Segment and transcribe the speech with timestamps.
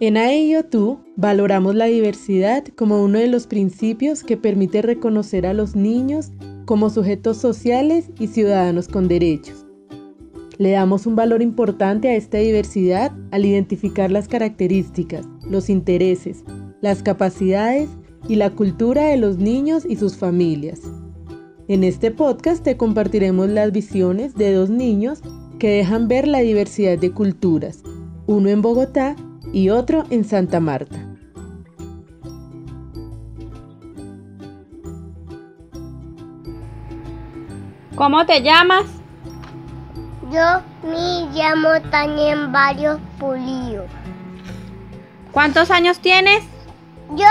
[0.00, 0.14] En
[0.70, 6.30] tú valoramos la diversidad como uno de los principios que permite reconocer a los niños
[6.66, 9.66] como sujetos sociales y ciudadanos con derechos.
[10.56, 16.44] Le damos un valor importante a esta diversidad al identificar las características, los intereses,
[16.80, 17.88] las capacidades
[18.28, 20.80] y la cultura de los niños y sus familias.
[21.66, 25.22] En este podcast te compartiremos las visiones de dos niños
[25.58, 27.82] que dejan ver la diversidad de culturas,
[28.28, 29.16] uno en Bogotá
[29.52, 30.96] y otro en Santa Marta.
[37.94, 38.84] ¿Cómo te llamas?
[40.30, 43.86] Yo me llamo Tania Varios Pulido.
[45.32, 46.44] ¿Cuántos años tienes?
[47.16, 47.26] Yo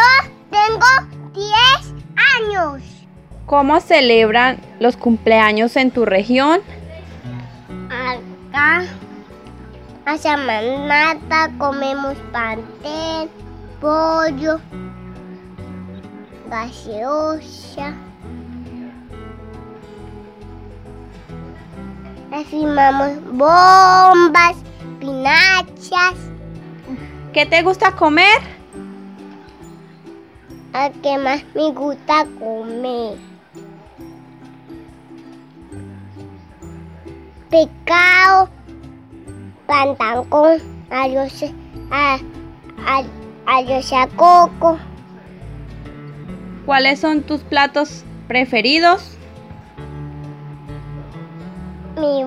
[0.50, 0.86] tengo
[1.34, 1.94] 10
[2.42, 2.84] años.
[3.46, 6.60] ¿Cómo celebran los cumpleaños en tu región?
[7.90, 8.84] Acá
[10.08, 13.30] a Samanata comemos pastel,
[13.82, 14.58] pollo,
[16.50, 17.94] gaseosa.
[22.50, 24.56] Filmamos bombas,
[25.02, 26.16] pinachas.
[27.34, 28.40] ¿Qué te gusta comer?
[30.72, 33.18] ¿A qué más me gusta comer?
[37.50, 38.57] Pecado
[39.68, 40.58] pantan con
[40.90, 41.44] arroz,
[41.92, 42.18] a,
[43.46, 44.80] a, coco.
[46.66, 49.18] ¿Cuáles son tus platos preferidos?
[51.96, 52.24] Mi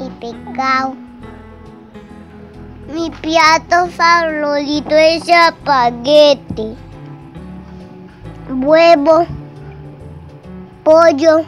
[0.00, 0.94] y pecado.
[2.92, 6.74] Mi plato favorito es espagueti,
[8.48, 9.26] huevo
[10.88, 11.44] pollo.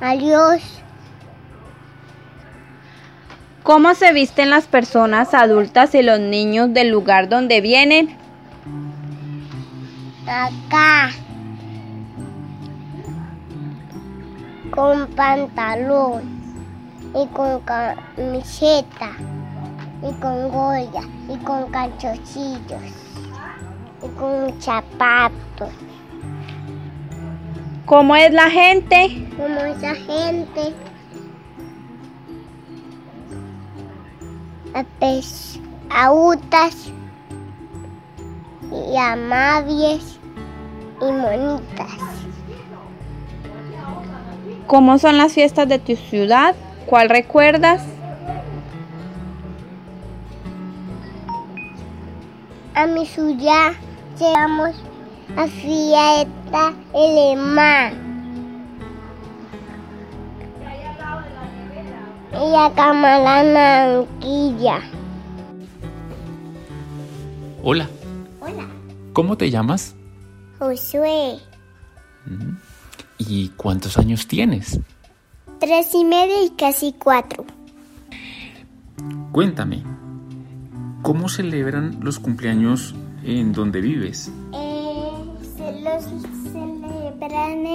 [0.00, 0.62] Adiós.
[3.64, 8.16] ¿Cómo se visten las personas adultas y los niños del lugar donde vienen?
[10.28, 11.10] Acá.
[14.70, 16.22] Con pantalón
[17.16, 19.10] y con camiseta
[20.08, 22.82] y con goya y con canchocillos
[24.04, 25.70] y con zapatos.
[27.86, 29.28] ¿Cómo es la gente?
[29.36, 30.74] ¿Cómo es la gente?
[35.90, 36.90] Autas
[38.72, 40.18] y amables
[41.00, 41.98] y bonitas.
[44.66, 46.56] ¿Cómo son las fiestas de tu ciudad?
[46.86, 47.82] ¿Cuál recuerdas?
[52.74, 53.72] A mi ciudad
[54.18, 54.74] llegamos
[55.36, 57.92] a fiesta Elema.
[62.32, 64.80] Y acá la nanquilla.
[67.62, 67.88] Hola.
[68.40, 68.66] Hola.
[69.12, 69.94] ¿Cómo te llamas?
[70.58, 71.38] Josué.
[73.18, 74.80] ¿Y cuántos años tienes?
[75.60, 77.44] Tres y medio y casi cuatro.
[79.32, 79.82] Cuéntame,
[81.02, 84.30] ¿cómo celebran los cumpleaños en donde vives?
[85.84, 86.04] Los
[86.52, 87.66] celebran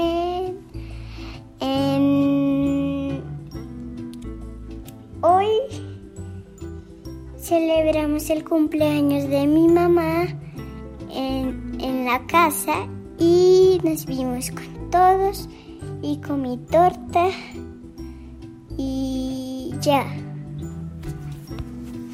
[1.60, 3.22] en,
[5.22, 5.48] Hoy
[7.38, 10.24] celebramos el cumpleaños de mi mamá
[11.12, 12.88] en, en la casa
[13.20, 15.48] y nos vimos con todos
[16.02, 17.28] y con mi torta
[18.78, 20.06] y ya.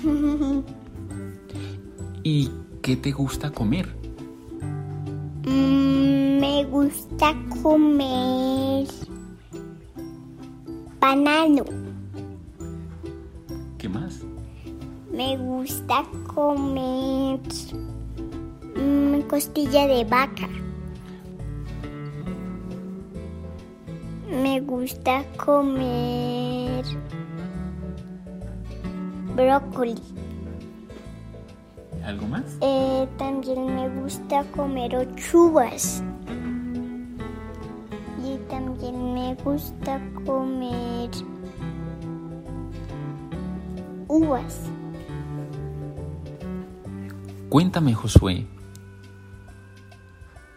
[2.23, 2.50] ¿Y
[2.81, 4.05] qué te gusta comer?
[6.85, 8.88] Me gusta comer
[11.00, 11.63] banano.
[13.79, 14.22] ¿Qué más?
[15.12, 17.40] Me gusta comer
[18.75, 20.47] mm, costilla de vaca.
[24.30, 26.86] Me gusta comer
[29.36, 29.95] brócoli.
[32.04, 32.44] ¿Algo más?
[32.62, 36.04] Eh, también me gusta comer ochuvas.
[39.45, 41.12] Gusta comer
[44.07, 44.59] uvas.
[47.50, 48.47] Cuéntame, Josué,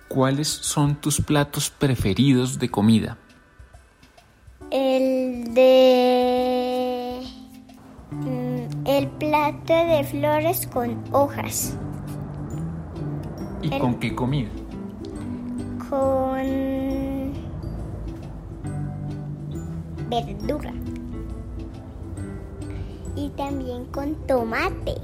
[0.08, 3.19] ¿cuáles son tus platos preferidos de comida?
[4.70, 7.23] El de
[8.87, 11.76] el plato de flores con hojas.
[13.61, 14.49] ¿Y con qué comida?
[15.91, 16.18] Con
[20.08, 20.72] verdura.
[23.16, 24.94] Y también con tomate.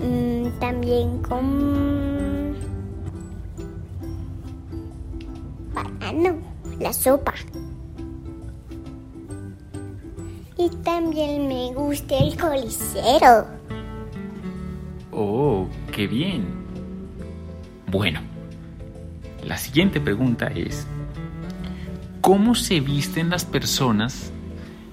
[0.00, 2.54] Mm, también con
[5.74, 6.36] banano,
[6.78, 7.34] la sopa.
[10.58, 13.46] Y también me gusta el colicero.
[15.12, 16.44] Oh, qué bien.
[17.90, 18.20] Bueno,
[19.44, 20.86] la siguiente pregunta es,
[22.26, 24.32] ¿cómo se visten las personas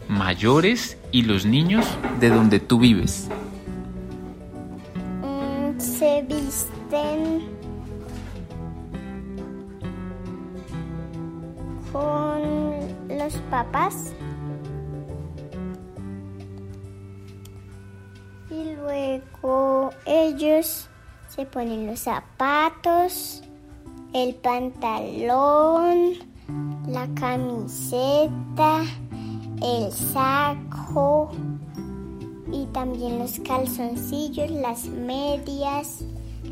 [0.07, 1.83] mayores y los niños
[2.19, 3.27] de donde tú vives?
[5.23, 7.41] Mm, se visten
[11.91, 14.13] con los papás
[18.51, 20.87] y luego ellos
[21.29, 23.41] se ponen los zapatos,
[24.13, 26.32] el pantalón,
[26.87, 28.81] la camiseta,
[29.61, 31.31] el saco
[32.51, 36.03] y también los calzoncillos, las medias,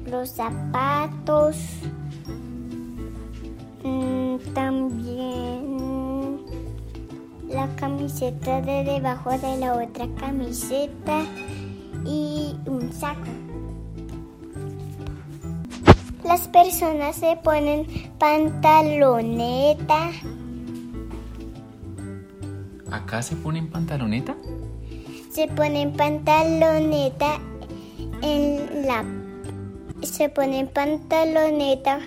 [0.05, 1.57] los zapatos,
[3.83, 5.81] mm, también
[7.49, 11.23] la camiseta de debajo de la otra camiseta
[12.05, 13.50] y un saco.
[16.31, 17.85] Las personas se ponen
[18.17, 20.11] pantaloneta,
[22.89, 24.37] ¿Acá se ponen pantaloneta?
[25.29, 27.37] se ponen pantaloneta
[28.21, 29.03] en la
[30.03, 31.99] se ponen pantaloneta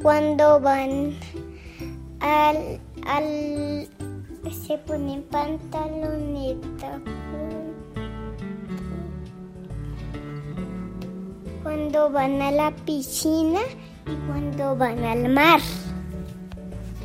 [0.00, 1.14] cuando van
[2.20, 2.78] al
[3.08, 3.88] al
[4.52, 7.00] se ponen pantaloneta
[11.74, 13.58] cuando van a la piscina
[14.06, 15.58] y cuando van al mar.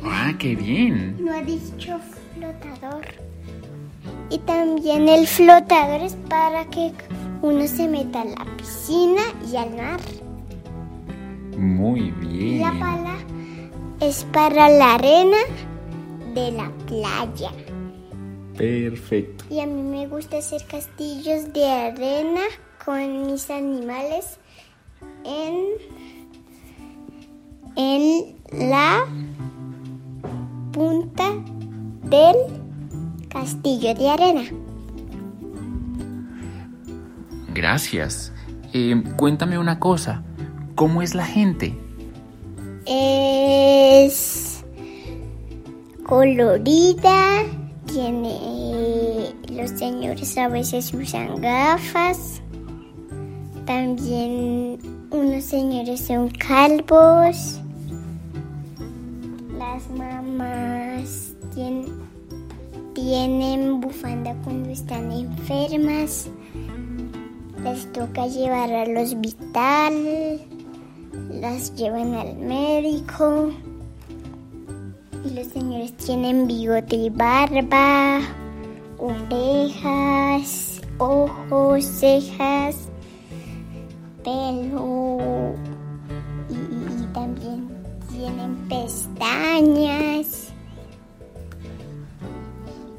[0.04, 1.16] Ah, qué bien.
[1.18, 1.98] No ha dicho
[2.34, 3.04] flotador.
[4.30, 6.92] Y también el flotador es para que
[7.42, 10.00] uno se meta a la piscina y al mar.
[11.58, 12.60] Muy Y bien.
[12.60, 13.16] la pala
[14.00, 15.38] es para la arena
[16.32, 17.50] de la playa.
[18.56, 19.44] Perfecto.
[19.50, 22.42] Y a mí me gusta hacer castillos de arena
[22.84, 24.38] con mis animales
[25.24, 25.56] en,
[27.76, 29.04] en la
[30.72, 31.32] punta
[32.04, 32.36] del
[33.28, 34.42] castillo de arena.
[37.54, 38.32] Gracias.
[38.72, 40.22] Eh, cuéntame una cosa.
[40.74, 41.76] ¿Cómo es la gente?
[42.86, 44.64] Es
[46.04, 47.44] colorida,
[47.86, 52.40] tiene los señores a veces usan gafas.
[53.66, 54.69] También
[55.50, 57.58] señores son calvos.
[59.58, 61.88] Las mamás tien-
[62.94, 66.28] tienen bufanda cuando están enfermas.
[67.64, 70.40] Les toca llevar al hospital
[71.40, 73.50] las llevan al médico
[75.24, 78.20] y los señores tienen bigote y barba,
[78.98, 82.89] orejas, ojos, cejas,
[84.22, 85.54] pelo
[86.48, 87.68] y, y también
[88.10, 90.52] tienen pestañas.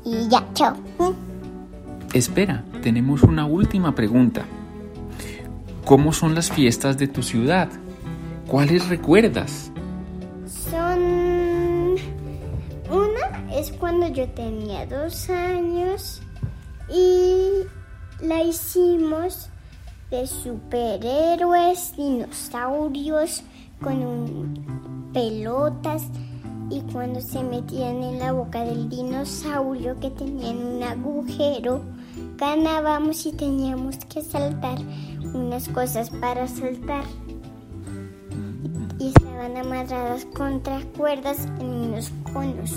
[0.04, 0.75] Y ya, chao.
[2.13, 4.44] Espera, tenemos una última pregunta.
[5.86, 7.70] ¿Cómo son las fiestas de tu ciudad?
[8.48, 9.72] ¿Cuáles recuerdas?
[10.70, 11.96] Son...
[12.90, 16.22] Una es cuando yo tenía dos años
[16.90, 17.63] y
[18.25, 19.50] la hicimos
[20.12, 23.44] de superhéroes, dinosaurios
[23.82, 26.03] con un- pelotas
[26.70, 31.82] y cuando se metían en la boca del dinosaurio que tenían un agujero,
[32.38, 34.77] ganábamos y teníamos que saltar
[35.34, 37.03] unas cosas para saltar
[39.00, 42.72] y estaban amarradas contra cuerdas en unos conos.